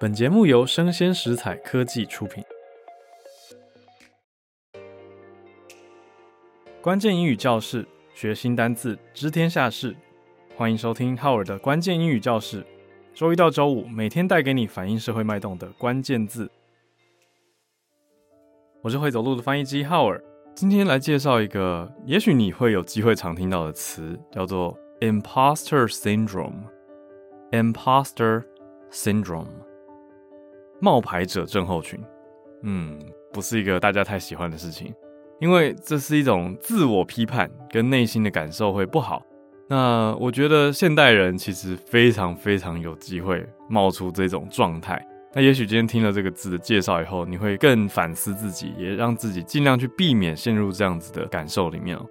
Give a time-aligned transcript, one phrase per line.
[0.00, 2.42] 本节目由生鲜食材科技出品。
[6.82, 9.94] 关键英语教室，学新单字，知天下事。
[10.56, 12.66] 欢迎收听浩尔的关键英语教室。
[13.14, 16.50] 周一到周五，每天带给你反映社会脉动的关键字。
[18.82, 20.22] 我是会走路的翻译机浩尔。
[20.56, 26.64] 今天来介绍一个，也许你会有机会常听到的词，叫做 imposter syndrome。
[27.52, 28.44] imposter
[28.90, 29.46] syndrome，
[30.84, 31.98] 冒牌者症候群。
[32.62, 33.00] 嗯，
[33.32, 34.92] 不是一个大家太喜欢的事情，
[35.40, 39.22] 因为这是一种自我批判跟内心的感受会不好。
[39.66, 45.02] 那我觉得现代人其实非常非常有机会冒出这种状态。
[45.32, 52.04] 那也许今天听了这个字的介绍以后，你会更反思自己，也让自己尽量去避免陷入这样子的感受里面哦。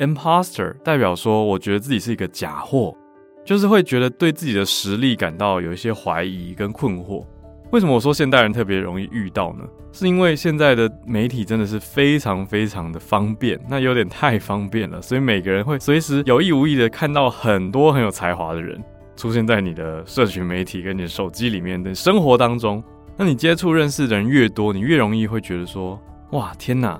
[0.00, 2.96] Imposter 代表说，我觉得自己是一个假货，
[3.44, 7.24] 就是会觉得对自己的实力感到有一些怀疑跟困惑。
[7.70, 9.64] 为什么我说现代人特别容易遇到呢？
[9.92, 18.82] 是因为现在的媒体真的是非常非常的方便，那有点太方便了，所以每个人会随时有意无意的看到很多很有才华的人。
[19.16, 22.82] 出现在你的社群媒体跟你的手机里面的生活当中，
[23.16, 26.98] 那你接触认识的人越多，你越容易会觉得说，哇，天哪，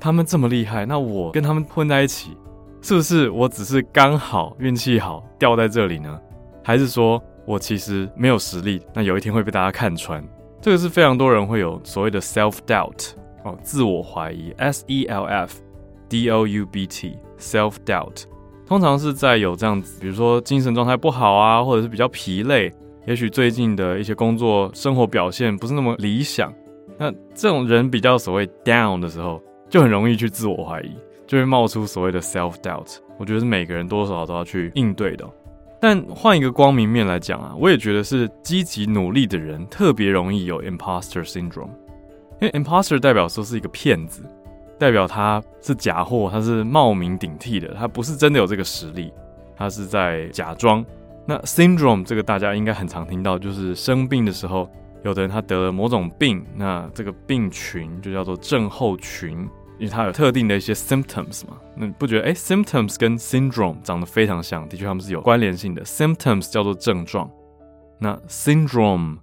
[0.00, 2.36] 他们这么厉害，那我跟他们混在一起，
[2.82, 6.20] 是不是我只是刚好运气好掉在这里呢？
[6.62, 10.24] 还是说我其实没有实力，那有一天会被大家看穿？
[10.60, 13.10] 这个是非常多人会有所谓的 self doubt
[13.42, 15.60] 哦，自我怀疑，S E L F
[16.08, 18.22] D O U B T self doubt。
[18.68, 22.72] 通常是在有这样子，比如说精神状态不好啊，或者是比较疲累，
[23.04, 26.54] 也许最近的一些工作生活表现不是那么理想，
[26.96, 30.94] 那这种人比较所谓 down 的时候，就很容易去自我怀疑，
[31.26, 32.98] 就会冒出所谓的 self doubt。
[33.18, 35.28] 我觉得是每个人多少都要去应对的。
[35.80, 41.70] 但换一个光明面来讲啊，我也觉得是积极努力的人特别容易有 imposter syndrome，
[42.40, 44.22] 因为 imposter 代表说是一个骗子。
[44.78, 49.12] 代表他是假货，他是冒名顶替的，他不是真的有这个实力，
[49.54, 50.82] 他是在假装。
[51.26, 54.66] 那 syndrome 这个大家应该很常听到，就是生病的时候，
[55.02, 59.46] 有的人他得了某种病，那这个病群就叫做症候群，
[59.80, 61.58] 因为它有特定的一些 symptoms 嘛。
[61.74, 64.68] 那你不觉得诶 symptoms 跟 syndrome 长得非常像？
[64.68, 65.82] 的确，他们是有关联性的。
[65.84, 67.28] symptoms 叫做症状，
[67.98, 69.16] 那 syndrome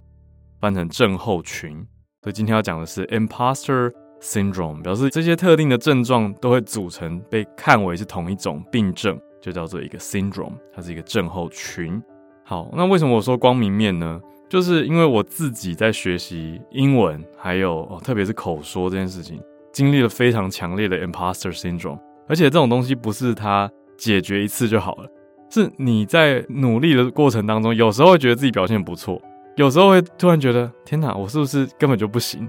[0.60, 1.86] 翻成症候群。
[2.22, 3.90] 所以今天要讲的是 imposter。
[4.20, 12.02] Syndrome 表示这些特定的症状都会组成，被看为是同一种病症，就叫做一个 syndrome，它是一个症候群。
[12.42, 14.20] 好，那为什么我说光明面呢？
[14.48, 19.40] 就是因为我自己在学习英文，还有、哦、特别是口说这件事情，
[19.78, 25.08] 经历了非常强烈的 imposter syndrome，而且这种东西不是他解决一次就好了，
[25.48, 29.22] 是你在努力的过程当中，有时候会觉得自己表现不错，
[29.54, 32.48] 有时候会突然觉得天哪，我是不是根本就不行？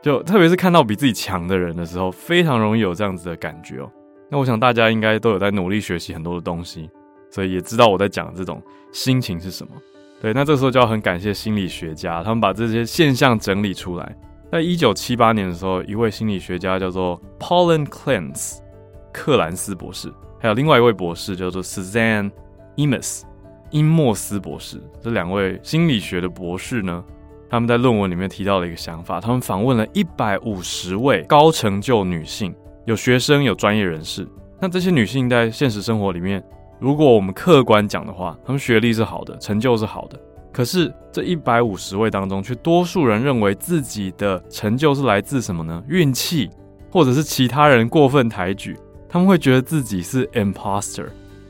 [0.00, 3.90] 就特别是看到比自己强的人的时候，非常容易有这样子的感觉哦。
[4.30, 6.88] 那我想大家应该都有在努力学习很多的东西，
[7.28, 8.62] 所以也知道我在讲这种
[8.92, 9.72] 心情是什么。
[10.22, 14.16] 对，那这时候就要很感谢心理学家，他们把这些现象整理出来。
[14.50, 18.58] 在一九七八年的时候，一位心理学家叫做 Paulin Clance
[19.12, 20.10] 克兰斯博士，
[20.40, 22.30] 还有另外一位博士叫做 Suzanne
[22.76, 23.22] Imes
[23.70, 27.04] 伊莫斯博士，这两位心理学的博士呢，
[27.50, 32.54] 他们在论文里面提到了一个想法，他们访问了一百五十位高成就女性，
[32.86, 34.26] 有学生，有专业人士。
[34.58, 36.42] 那这些女性在现实生活里面，
[36.78, 40.18] 如果我们客观讲的话，她们学历是好的，成就是好的。
[40.58, 45.80] 可是这一百五十位当中，却多数人认为自己的成就是来自什么呢？
[45.86, 46.50] 运气，
[46.90, 48.76] 或者是其他人过分抬举。
[49.08, 51.06] 他们会觉得自己是 imposter，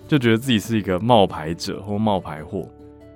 [0.07, 2.69] 就觉得自己是一个冒牌者或冒牌货。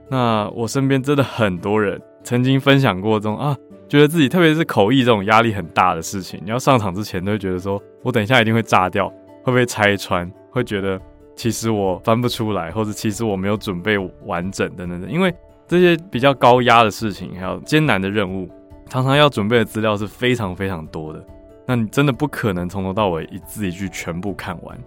[0.08, 2.00] 那我身边真的很多人。
[2.24, 3.54] 曾经分享过这种啊，
[3.86, 9.12] 觉得自己特别是口译这种压力很大的事情，你要上场之前都会觉得说，我等一下一定会炸掉，
[9.44, 10.98] 会被拆穿，会觉得
[11.36, 15.30] 其实我翻不出来，或者其实我没有准备完整等等的，因为
[15.66, 18.48] 这些比较高压的事情，还有艰难的任务，
[18.88, 21.24] 常常要准备的资料是非常非常多的，
[21.66, 24.78] 那你真的不可能从头到尾一字一句全部看完，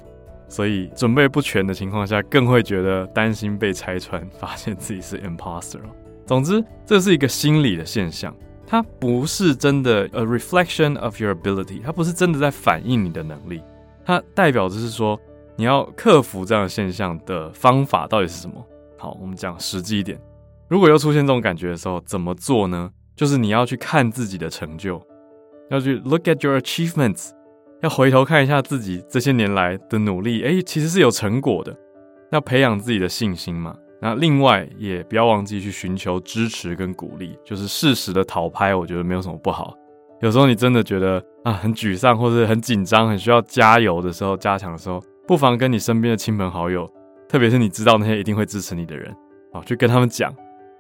[0.48, 5.80] 所以准备不全的情况下，更会觉得担心被拆穿，发现自己是 imposter。
[6.26, 8.36] 总之，这是一个心理的现象，
[8.68, 13.62] 它不是真的 a reflection of your ability，它不是真的在反映你的能力，
[14.04, 15.20] 它代表的是说
[15.56, 18.56] 你要克服这样的现象的方法到底是什么？
[18.98, 20.20] 好，我们讲实际一点，
[20.68, 22.90] 如果又出现这种感觉的时候，怎么做呢？
[23.16, 25.02] 就是你要去看自己的成就，
[25.70, 27.30] 要去 look at your achievements，
[27.82, 31.76] 要回头看一下自己这些年来的努力，诶，其实是有成果的，
[32.32, 33.76] 要培养自己的信心嘛。
[34.02, 39.74] 那另外也不要忘记去寻求支持跟鼓励，就是适时的讨拍，我觉得没有什么不好。
[40.22, 46.92] 有时候你真的觉得啊很沮丧或者很紧张，很需要加油的时候，加强的时候，不妨跟你身边的亲朋好友，
[47.30, 49.16] 特别是你知道那些一定会支持你的人，
[49.54, 50.34] 哦，去跟他们讲，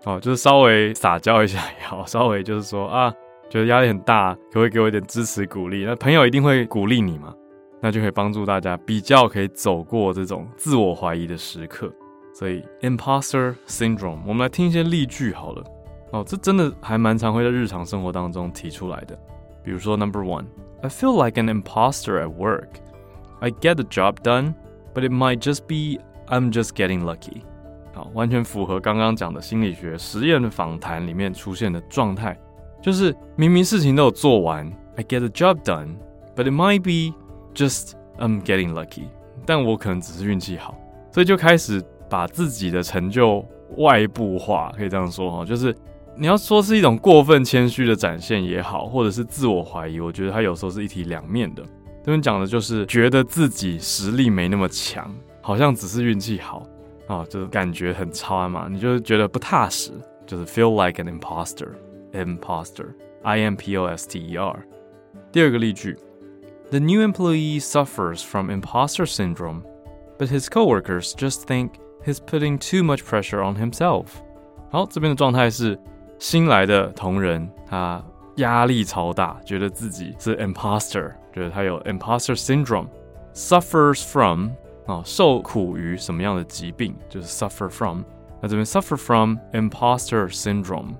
[0.04, 3.12] 哦，就是稍微撒娇一下也好，稍微就是说啊，
[3.50, 5.86] 觉得压力很大，可不可以给我一点支持鼓励？
[5.86, 7.34] 那朋友一定会鼓励你嘛，
[7.82, 11.92] 那就可以帮助大家比较可以走过这种自我怀疑的时刻。
[12.34, 15.64] 所以，imposter syndrome，我们来听一些例句好了。
[16.12, 19.18] 哦，这真的还蛮常会在日常生活当中提出来的。
[19.64, 22.68] 比如说，Number one，I feel like an imposter at work.
[23.40, 24.54] I get the job done,
[24.94, 27.42] but it might just be I'm just getting lucky.
[27.96, 32.38] 好，完全符合刚刚讲的心理学实验访谈里面出现的状态，
[32.82, 35.96] 就是明明事情都有做完，I get the job done,
[36.36, 37.18] but it might be
[37.54, 39.08] just I'm getting lucky.
[39.46, 40.78] 但我可能只是运气好，
[41.10, 43.46] 所以就开始把自己的成就
[43.78, 45.74] 外部化，可以这样说哈，就是
[46.18, 51.64] 你要说是一种过分谦虚的展现也好，或者是自我怀疑，我觉得它有时候是一体两面的。
[52.04, 55.10] 这边讲的就是觉得自己实力没那么强，
[55.42, 56.62] 好像只是运气好
[57.07, 59.91] 啊，就是感觉很差嘛，你就觉得不踏实，
[60.27, 64.63] 就是 feel like an imposter，imposter，I M P O S T E R。
[65.33, 65.97] 第二个例句，
[66.71, 71.73] The new employee suffers from imposter syndrome，but his coworkers just think
[72.05, 74.07] he's putting too much pressure on himself。
[74.71, 75.79] 好，这边的状态是
[76.19, 78.03] 新来的同仁他
[78.37, 81.13] 压力超大，觉得自己是 imposter。
[81.33, 84.51] 觉得他有 imposter syndrome，suffers from
[84.86, 88.02] 啊，受苦于什么样的疾病，就是 suffer from。
[88.42, 90.94] 那这边 suffer from imposter syndrome，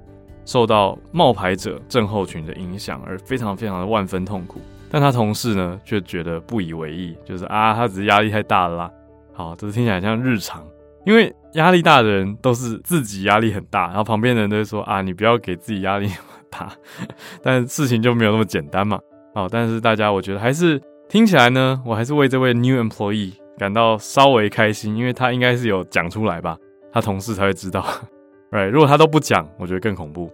[0.46, 4.60] 受到冒牌者症候群的影响，而非常非常的万分痛苦。
[4.90, 8.92] 但他同事呢，却觉得不以为意，就是啊，他只是压力太大了啦。
[9.34, 10.66] 好，这是听起来像日常，
[11.06, 16.72] 因为压力大的人都是自己压力很大，然后旁边的人都会说啊，你不要给自己压力那么大。
[17.44, 18.98] 但事情就没有那么简单嘛。
[19.34, 26.58] 好，但是大家，我觉得还是听起来呢，我还是为这位 new employee 感到稍微开心，因为他应该是有讲出来吧，
[26.92, 27.86] 他同事才会知道。
[28.52, 30.32] Right，如果他都不讲，我觉得更恐怖。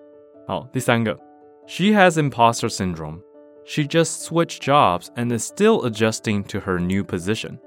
[0.47, 1.17] 好，第三个
[1.65, 3.19] ，She has imposter syndrome.
[3.63, 7.57] She just switched jobs and is still adjusting to her new position.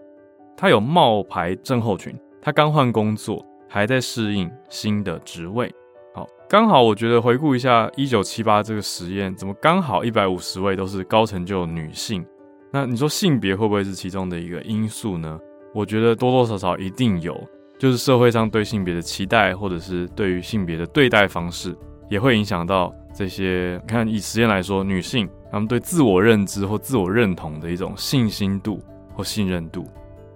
[0.56, 5.72] 她有冒牌症候群，她刚换工作，还在适应新的职位。
[6.14, 12.24] 好刚好，我觉得回顾一下一九七八这个实验，怎么刚好一百五十位都是高成就女性？
[12.74, 15.38] 那你说性别会不会是其中的一个因素呢？
[15.72, 17.40] 我觉得多多少少一定有，
[17.78, 21.72] 就是社会上对性别的期待，或者是对于性别的对待方式，
[22.10, 23.80] 也会影响到这些。
[23.84, 28.80] 你看，以实验来说，女性她们对自我认知或自我认同的一种信心度
[29.14, 29.86] 或信任度，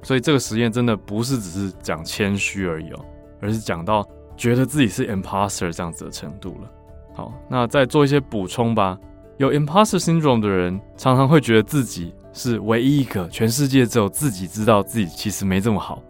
[0.05, 3.05] 所以这个实验真的不是只是讲谦虚而已哦，
[3.41, 4.07] 而是讲到。
[4.37, 6.71] 觉得自己是 imposter 这样子的程度了。
[7.13, 8.97] 好，那再做一些补充吧。
[9.37, 16.01] 有 imposter syndrome 的人，常常会觉得自己是唯一一个，全世界只有自己知道自己其实没这么好。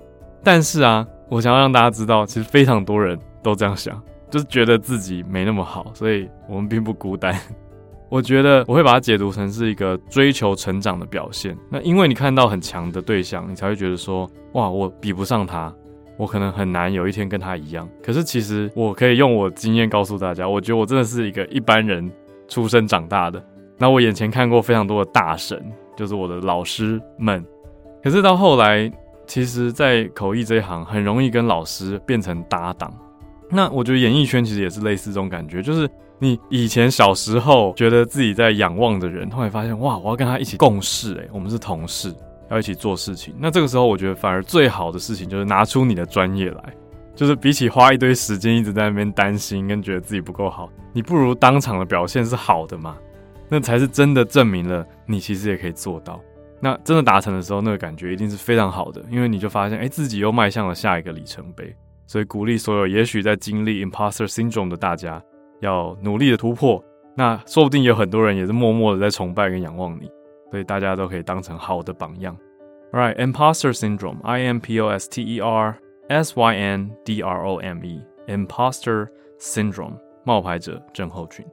[0.45, 7.35] 但是啊，我想要让大家知道，其实非常多人都这样想，就是觉得自己没那么好，所以我们并不孤单。
[8.11, 11.57] 我觉得我会把它解读成是一个追求成长的表现。
[11.71, 15.75] 那因为你看到很强的对象，你才会觉得说，哇，我比不上他。
[16.17, 22.11] 我可能很难有一天跟他一样，可是其实我可以用我经验告诉大家，我觉得我真的是一个一般人
[22.49, 23.41] 出生长大的。
[23.77, 25.65] 那我眼前看过非常多的大神，
[25.98, 27.44] 就是我的老师们。
[28.02, 28.90] 可是到后来，
[29.26, 32.90] 其实，在口译这一行很容易跟老师变成搭档。
[33.50, 35.86] 那我觉得演艺圈其实也是类似这种感觉，就是
[36.19, 42.14] 你以前小时候觉得自己在仰望的人，后来发现哇，我要跟他一起共事，诶，我们是同事。
[42.50, 46.72] 要一起做事情，那这个时候我觉得反而最好的事情就是拿出你的专业来，
[47.14, 52.96] 就是比起花一堆时间一直在那边担心跟觉得自己不够好，你不如当场的表现是好的嘛，
[53.48, 56.20] 那才是真的证明了你其实也可以做到。
[56.60, 61.74] 那真的达成的时候，那个感觉一定是非常好的，因为你就发现，哎，自己又迈向了下一个里程碑。
[62.06, 65.22] 所以鼓励所有也许在经历 imposter syndrome 的大家，
[65.60, 66.82] 要努力的突破。
[67.14, 70.10] 那说不定有很多人也是默默的在崇拜跟仰望你。
[70.50, 72.34] 所以大家都可以当成好的榜样。
[72.90, 75.76] All right, imposter syndrome, I M P O S T E R
[76.08, 81.44] S Y N D R O M E, imposter syndrome，冒牌者症候群。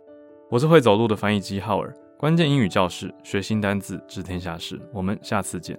[0.55, 4.79] 我是会走路的翻译机浩尔，关键英语教室，学新单字，知天下事。
[4.93, 5.77] 我们下次见。